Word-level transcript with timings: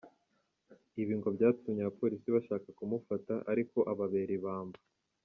Ibi 1.01 1.13
ngo 1.19 1.27
byatumye 1.35 1.81
abapolisi 1.83 2.27
bashaka 2.35 2.67
kumufata 2.77 3.33
ariko 3.51 3.77
ababera 3.91 4.31
ibamba. 4.39 4.79